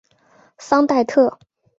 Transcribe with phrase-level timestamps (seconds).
[0.57, 1.37] 桑代特。